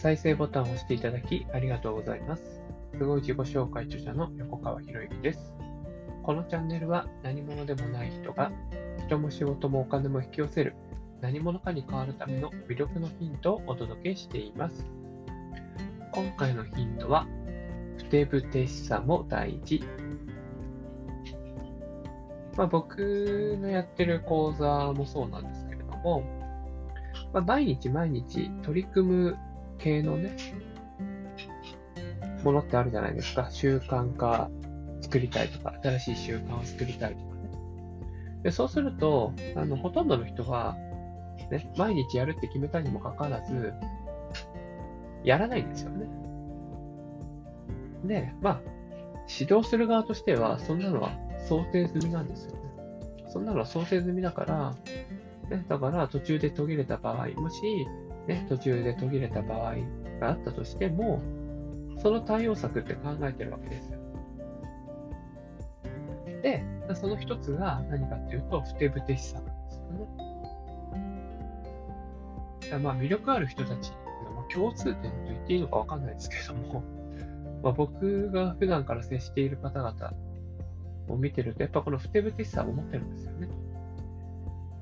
[0.00, 2.62] 再生ボタンを押していただきありがとうございます。
[2.94, 5.52] すごい自己紹介著者の横川博之です。
[6.22, 8.50] このチャンネルは何者でもない人が
[9.06, 10.74] 人も仕事もお金も引き寄せる
[11.20, 14.86] 何者かに変わるための魅力のヒントをお届けしています。
[16.12, 17.26] 今回のヒントは、
[17.98, 19.84] ふてぶてしさも大事。
[22.56, 26.22] まあ、僕のやってる講座もそうなんですけれども、
[27.34, 29.36] まあ、毎日毎日取り組む
[29.80, 30.36] 系のね、
[32.44, 33.48] ものってあるじゃないですか。
[33.50, 34.50] 習慣化
[35.00, 37.40] 作りたいとか、新しい習慣を作りたいとかね。
[38.44, 40.76] でそうすると、あの、ほとんどの人は、
[41.50, 43.72] ね、毎日やるって決めたにもかかわらず、
[45.24, 46.08] やらないんですよね。
[48.04, 48.60] で、まあ、
[49.28, 51.10] 指導する側としては、そんなのは
[51.48, 52.60] 想定済みなんですよね。
[53.28, 54.74] そんなのは想定済みだから、
[55.56, 57.86] ね、だから途中で途切れた場合、もし、
[58.26, 59.76] ね、途中で途切れた場合
[60.20, 61.20] があったとしても、
[61.98, 63.98] その対応策って考えてるわけですよ。
[66.42, 69.82] で、その一つが何かっていうと、ふてぶてしさなんですよ
[72.70, 72.78] ね。
[72.82, 73.90] まあ、魅力ある人たち
[74.24, 76.82] の共通点と言っていいのかわかんないですけども、
[77.62, 80.12] まあ、僕が普段から接している方々
[81.08, 83.48] を見てると、やっぱこのふてぶてしさを持ってるんですよね。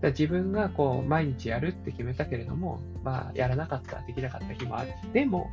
[0.00, 4.92] だ自分がこう毎日やるって決めたけれども、まあ、やらなかった、できなかった日もある。
[5.12, 5.50] でも、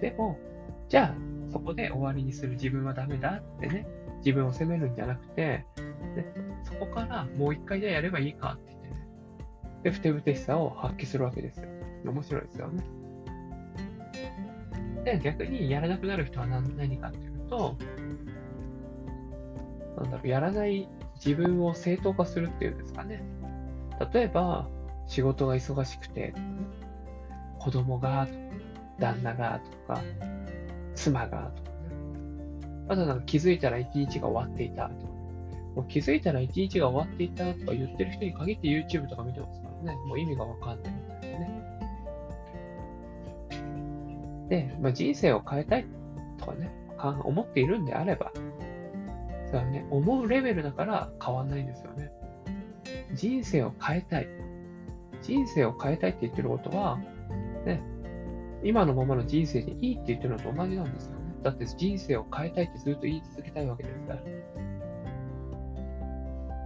[0.00, 0.38] でも、
[0.88, 1.14] じゃあ、
[1.52, 3.86] そこで終わりにする自分はダメだってね、
[4.18, 5.64] 自分を責めるんじゃなくて、
[6.16, 6.26] ね、
[6.64, 9.08] そこからもう一回じゃあやればいいかって言ってね、
[9.84, 11.68] で、ふてぶてしさを発揮するわけですよ。
[12.04, 12.84] 面白いですよね。
[15.04, 17.76] で、逆にやらなくなる人は何何かっていうと、
[19.96, 20.88] なんだろう、やらない
[21.24, 23.22] 自分を正当化するっていうんですかね。
[24.12, 24.68] 例えば、
[25.06, 26.34] 仕事が忙しくて、
[27.58, 28.28] 子供が、
[28.98, 30.00] 旦那がとか、
[30.94, 31.70] 妻がとか、
[32.88, 35.12] あとなんか気づいたら一日が終わっていたとか、
[35.76, 41.62] もう気づいたら一日が終わっていたとか言ってる人に限って YouTube とか見てますからね、もう意味がわかんないみたいなね。
[44.48, 45.86] で、まあ、人生を変えたい
[46.38, 46.70] とかね、
[47.24, 48.32] 思っているんであれば、
[49.48, 52.10] それはね、思うレベルだから変わんないんですよね。
[53.16, 54.28] 人生を変えたい。
[55.22, 56.98] 人生を変えたいって言ってることは、
[57.64, 57.82] ね、
[58.62, 61.34] 今のままの人生でいいって言ってるのと同じなんですよね。
[61.42, 64.20] だって人生を変えたいってずっと言い続けたいわけですから。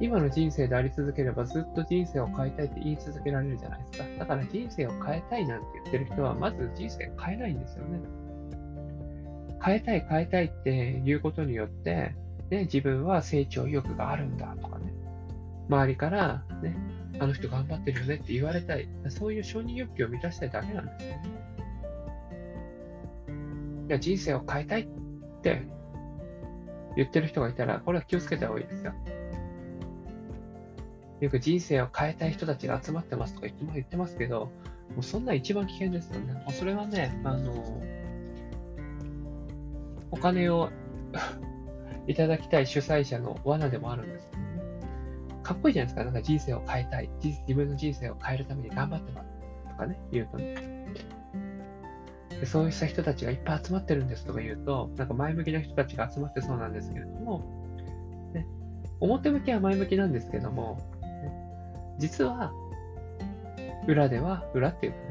[0.00, 4.04] 今の人生であり続ければずっと人生を変えたいって言い続けられるじゃないですか。
[4.20, 8.00] だから人生を変えたいなんて言ってる人は、まず人生変えないんですよね。
[9.60, 12.14] 変えたい変えたいっていうことによって、
[12.50, 14.87] ね、自分は成長意欲があるんだとかね。
[15.68, 16.76] 周りから、ね、
[17.18, 18.88] あの人頑張ってるよねって言われたい。
[19.08, 21.48] そういう承認欲求を満たしたいだけなんですよね。
[23.88, 24.88] いや、人生を変えたいっ
[25.42, 25.62] て
[26.96, 28.92] 言ってる人がいたら、これは気をつけた方がいいですよ。
[31.20, 34.50] よく人生を変えたい人たちが集まってますとか言ってますけど、
[34.94, 36.32] もうそんな一番危険ですよね。
[36.32, 37.82] もうそれはね、あの、
[40.10, 40.70] お金を
[42.06, 44.47] いただきたい主催者の罠でもあるんですね。
[45.48, 46.04] かっこいいじゃないですか。
[46.04, 47.08] なんか人生を変えたい。
[47.22, 49.28] 自分の人生を変えるために頑張ってます。
[49.70, 50.54] とかね、言うとね。
[52.38, 57.42] でそうした人たちがいっぱい集まってるんですとか言うと、なんか前向きな人たちが集まってそうなんですけれども、
[58.34, 58.46] ね、
[59.00, 61.32] 表向きは前向きなんですけども、ね、
[61.98, 62.52] 実は、
[63.86, 65.04] 裏では、裏っていうかね、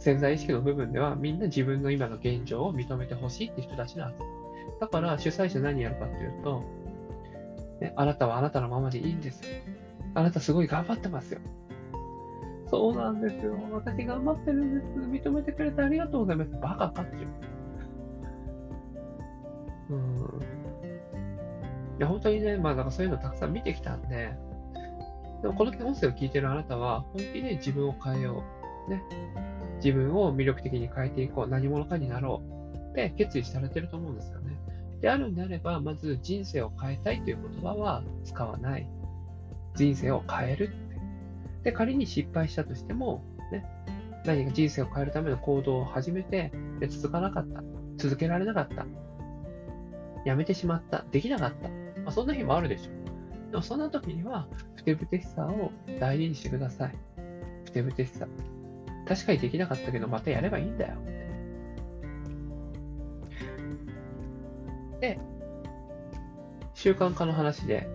[0.00, 4.24] 潜在意識の部分ではみんな自分の今の現状を認めてほしいって人たちなんです。
[4.80, 6.64] だから主催者何やるかっていうと、
[7.80, 9.48] ね、あなたはあなたのままでいいんですよ。
[10.14, 11.40] あなたすごい頑張ってますよ。
[12.70, 13.56] そうなんですよ。
[13.72, 15.26] 私頑張ってるんです。
[15.26, 16.50] 認めてくれてありがとうございます。
[16.62, 17.28] バカかっていう。
[19.90, 19.98] うん。
[21.98, 24.32] いや、本当にね、まあ、なんかそういうのたくさん見てきたんで、
[25.42, 28.44] でもこの音声を聞いてるあなたは、本気で自分を変えよ
[28.86, 28.90] う。
[28.90, 29.02] ね。
[29.82, 31.48] 自分を魅力的に変えていこう。
[31.48, 32.42] 何者かになろ
[32.76, 32.90] う。
[32.90, 34.56] って決意されてると思うんですよね。
[35.00, 38.88] であるんであれば、まず人生を変えたいという言葉は使わない。
[39.76, 40.90] 人生を変えるって
[41.62, 43.64] で、仮に失敗したとしても、ね、
[44.24, 47.62] 何か人生を変えるための行動を始めて、で続かなかった。
[47.96, 48.86] 続けられなかった。
[50.24, 51.04] やめてしまった。
[51.10, 51.68] できなかった。
[51.68, 51.74] ま
[52.06, 52.92] あ、そんな日もあるでしょ
[53.48, 53.50] う。
[53.50, 56.94] でもそんな時には、ふてぶてしさを大事にしてください。
[57.64, 58.26] ふてぶてしさ。
[59.06, 60.94] 確かにできなかったけど、またやればいいんだよ。
[66.80, 67.86] 習慣化の話で、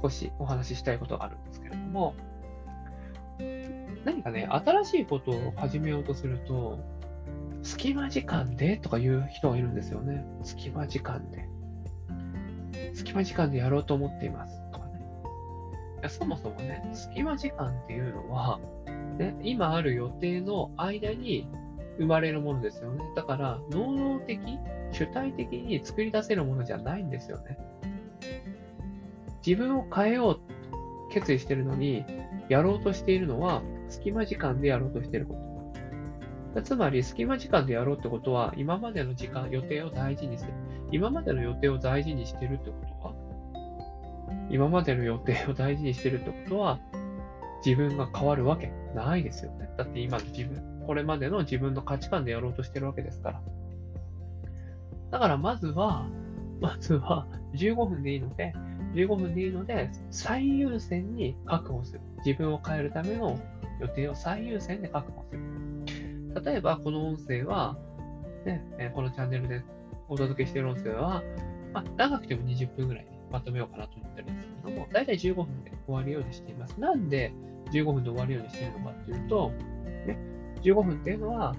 [0.00, 2.14] 少しお話ししたいことがあるんですけれども、
[4.06, 6.78] 何かね、新しいことを始めようとすると、
[7.62, 10.24] 隙間時間でとか言う人がいるんですよね。
[10.44, 11.46] 隙間時間で。
[12.94, 15.02] 隙間時間でやろうと思っていますとかね。
[15.98, 18.58] いやそもそもね、隙間時間っていうのは、
[19.18, 21.46] ね、今ある予定の間に
[21.98, 23.04] 生まれるものですよね。
[23.14, 24.40] だから、能動的、
[24.92, 27.58] 主体的に作り出せるものじゃないんですよね。
[29.46, 30.40] 自分を変えようと
[31.10, 32.04] 決意してるのに、
[32.48, 35.34] やろうとしているのは、隙間時間でやろうとしているこ
[36.54, 36.62] と。
[36.62, 40.52] つまり、隙間時間でやろうってことは、今までの時間、予定を大事にする。
[40.90, 43.14] 今までの予定を大事にしてるってことは、
[44.50, 46.78] 今までの予定を大事にしてるってことは、
[47.64, 49.68] 自分が変わるわけないですよね。
[49.76, 53.42] だって今の自分、これまでの自分の価値観でやろうとしてるわけですから。
[55.10, 56.08] だからまずは、
[56.60, 58.54] まずは15分でいいので、
[58.94, 62.00] 15分でいいので、最優先に確保する。
[62.24, 63.38] 自分を変えるための
[63.80, 65.42] 予定を最優先で確保する。
[66.44, 67.76] 例えば、この音声は、
[68.44, 69.62] ね、このチャンネルで
[70.08, 71.22] お届けしている音声は、
[71.72, 76.78] まあ、長くても20分ぐらいにまとめようかなと思ってるんですけども、だいたい15分で終わるようにしています。
[76.80, 77.32] なんで
[77.72, 79.50] 15分で終わるようにしているのかっていうと、
[80.06, 80.18] ね、
[80.66, 81.54] 15分っていうのは、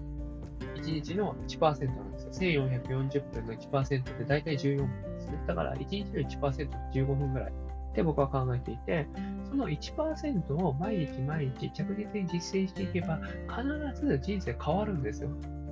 [0.75, 2.51] 1日の1%なんですよ。
[2.51, 5.43] 1440分の1%ってだいたい14分ですね。
[5.47, 6.19] だから1日の
[6.51, 9.07] 1%、15分ぐらいって僕は考えていて、
[9.49, 15.29] その1%を毎日毎日着実に実践していけば、必ず人生変わるんですよ。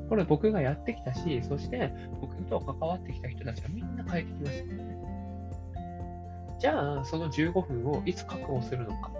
[0.07, 1.91] これ僕がやってきたし、そして
[2.21, 4.97] 僕と関わってきた人たちはみんな変えてきましたね。
[6.59, 9.11] じゃあ、その15分をいつ確保するのか。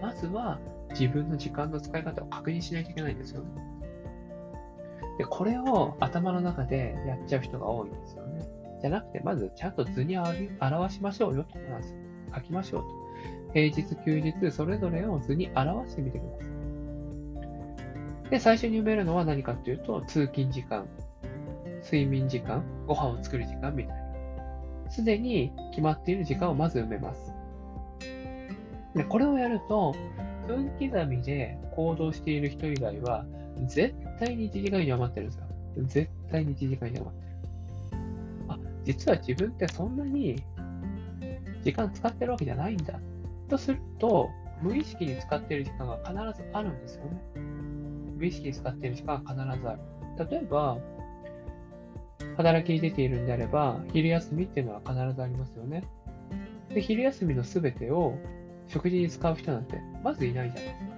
[0.00, 0.58] まずは
[0.98, 3.48] 自分の時間の使い方を確認しないといけないんですよね。
[5.18, 8.46] で、これを頭の中でやっちゃう人が多いんですよね。
[8.80, 11.58] じゃなくて、まずちゃんと図に表しましょうよと。
[11.70, 11.94] まず
[12.34, 12.88] 書きましょうと。
[13.52, 18.30] 平日、休日、それぞれを図に表してみてください。
[18.30, 20.86] で、最初に埋めるのは何かっていうと、通勤時間、
[21.84, 24.90] 睡眠時間、ご飯を作る時間みたいな。
[24.90, 27.32] すでに決まっている時間をまず埋めます。
[28.94, 29.94] で、これをやると、
[30.46, 33.24] 分刻みで行動している人以外は、
[33.66, 35.46] 絶対に1時間以上余ってるんですよ。
[35.84, 37.36] 絶対に1時間以上余ってる。
[38.48, 40.42] あ、実は自分ってそんなに
[41.62, 43.00] 時間使ってるわけじゃないんだ。
[43.48, 44.28] とすると、
[44.62, 47.20] 無意識に使ってる時間が必ずあるんですよね。
[48.16, 49.80] 無意識に使ってる時間が必ずある。
[50.30, 50.78] 例えば、
[52.36, 55.84] 働きに出ているんであれば、昼休みっていうのは必ずありますよね。
[56.68, 58.14] で、昼休みのすべてを
[58.68, 60.96] 食事に使う人なんて、まずいないじゃないですか。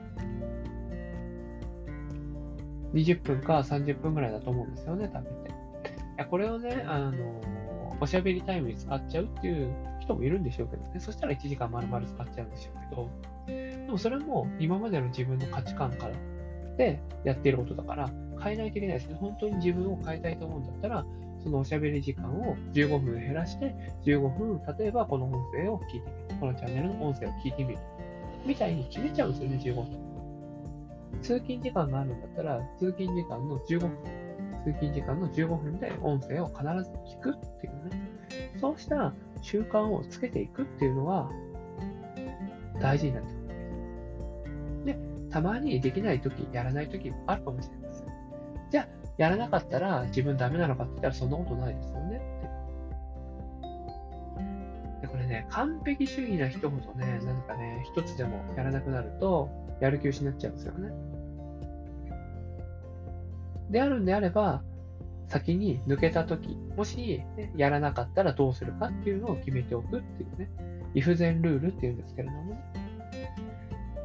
[2.94, 5.50] 20分か30分ぐらいだと思うんですよね、食べて。
[5.50, 5.52] い
[6.16, 7.14] やこれをね、あの、
[8.00, 11.00] おしゃべりタイムに使っちゃうっていう人もいるんでしょうけどね。
[11.00, 13.10] そしたら1時間丸々使っちゃうんでしょうけど、
[13.86, 16.14] でもそれも今までの自分の価値観から
[16.76, 18.10] でやっていることだから、
[18.42, 19.14] 変えないといけないですね。
[19.14, 21.04] 本当に自分を変えたいと思うんだったら、
[21.42, 23.74] そのおしゃべり時間を15分減らして、
[24.04, 26.40] 15分、例えばこの音声を聞いてみる。
[26.40, 27.78] このチャンネルの音声を聞いてみる。
[28.46, 30.08] みたいに決めちゃうんですよね、15分。
[31.22, 33.90] 通勤時間があるんだったら、通勤時間の15分、
[34.64, 36.68] 通勤時間の15分で音声を必ず
[37.16, 38.08] 聞くっていうね、
[38.60, 41.30] そうした習慣をつけていくっていうのは
[42.80, 44.92] 大事になってくるで。
[44.92, 44.98] で、
[45.30, 48.06] たまにできないとき、やらないときもあるかもしれません。
[48.70, 52.20] じゃあ、やらなかったら自分ダメなのかって言ったらそんなことないですよね
[55.02, 59.48] でこれね、完璧主義な人ほどね、なんかね、一つでもやらなくなると、
[59.80, 60.92] やる気失っちゃうんですよね。
[63.70, 64.62] であるんであれば、
[65.28, 70.50] 先に抜けたとき、もし、ね、やらなかったらどうするかっていうのを決めておくっていうね、
[70.94, 72.58] イフゼンルールっていうんですけれども、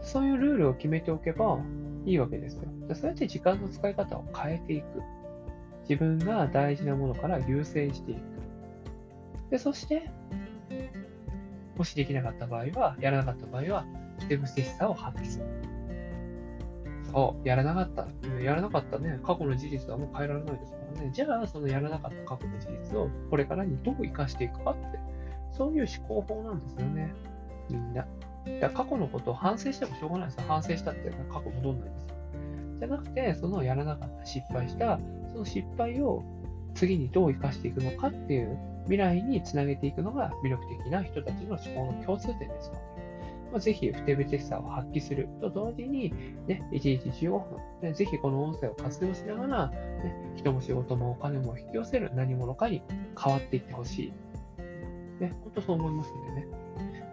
[0.02, 1.60] そういうルールを決めておけば
[2.06, 2.64] いいわけですよ。
[2.94, 4.86] そうやって時間の使い方を変えていく。
[5.82, 8.20] 自分が大事なものから優先していく。
[9.52, 10.10] で、そして、
[11.78, 13.86] もしできなかった場合は、やらなかった場合は、
[14.20, 15.46] ふてぶてしさを発揮する。
[17.12, 18.08] そう、やらなかった。
[18.42, 19.20] やらなかったね。
[19.24, 21.12] 過去の事実はもう変えられないですからね。
[21.14, 25.00] じゃあ、そのやらなかった過去の事実をこれからにどう生かしていくかって、
[25.52, 27.14] そういう思考法なんですよね。
[28.68, 28.78] みんな。
[28.78, 30.44] だ過去のことを反省してもしょうがないですよ。
[30.48, 32.16] 反省したって過去戻んないんですよ。
[32.80, 35.00] じゃなくて、そのやらなかった、失敗した、
[35.32, 36.24] その失敗を
[36.76, 42.94] 次にどう生かしていくのかっていう未来につなげていくのが魅力的な人たちの思考の共通点ですので、
[43.54, 46.12] まあ、ぜひ、ふてぶてしさを発揮すると同時に、
[46.48, 47.42] ね、1日15分、
[47.84, 52.82] ね、ぜひこの音声を活用しながら、ね、人も仕事もお金も引き寄せる何者かに
[53.18, 54.14] 変わっていってほしい。
[55.22, 56.48] ね、本当そう思いますんでね。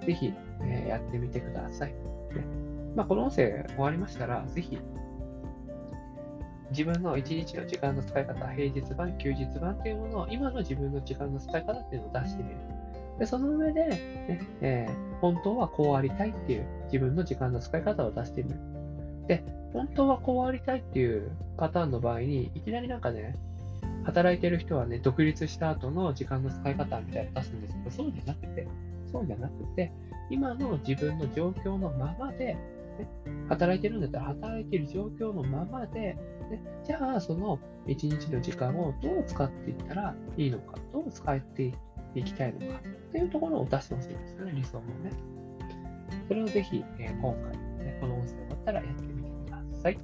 [0.05, 1.91] ぜひ、えー、やってみてください。
[1.91, 1.97] ね
[2.95, 4.79] まあ、この音声終わりましたら、ぜひ、
[6.71, 12.57] 自分の一日の時間の使い方、平日版、休日版っていうものを、今の自分の時間の使い方っていうのを出してみる。
[13.19, 13.99] で、その上で、ね
[14.61, 18.59] えー、本当はこうありたいっていう自分の時間の使い方を出してみる。
[19.27, 23.37] で、本当はこうありたいっていうパターンの場合に、いきなりなんかね、
[24.05, 28.67] 働いてる人はね、独立した後の時間の使い方みたいなの出すんですけど、そうじゃなくて、
[29.13, 29.93] そうじゃなくて、
[30.31, 33.09] 今の自分の状況のままで、ね、
[33.49, 36.17] 働いてるんだったら働いてる状況のままで、
[36.51, 41.73] ね、じゃあその一日の時間をどう使っていったらいいのか、どう使って
[42.15, 45.13] いきたいのかっていうところを出してほしいんですよね、理想もね。
[46.29, 49.99] それをぜひ、えー、今回、ね、この音声終わったらやってみてください。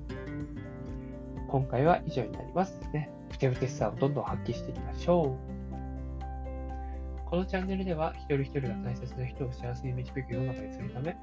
[1.48, 3.10] 今回は以上になりますね。
[3.30, 5.55] ふてふてしさをどんどん発揮していきましょう。
[7.28, 11.16] このチャンネルでは、一人一人が大切な人を幸せに導く世の中にするため、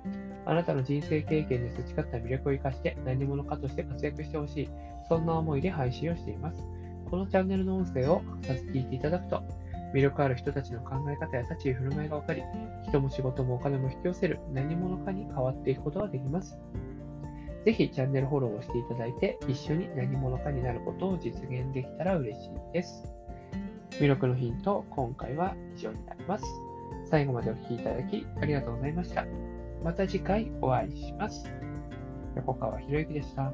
[0.45, 4.69] あなたの人生経験で培った魅力を生かして何者かとして活躍してほしい、
[5.07, 6.61] そんな思いで配信をしています。
[7.09, 9.43] このチャンネルの音声を欠かさず聞いていただくと、
[9.93, 12.43] 魅力ある人たちの考え方や立ち居振る舞いが分かり、
[12.85, 16.59] 人も仕事もお金も引き寄せる何者かに変わっていくことができます。
[17.63, 23.22] ぜひチャンネルフォローをしていただいて、一緒に何者かになることを実現できたら嬉しいです。
[23.99, 26.45] 魅力のヒント、今回は以上になります。
[27.09, 29.25] 最後までお聴きいただきありがとうございました。
[29.83, 31.45] また次回お会いします。
[32.35, 33.53] 横川博之でした。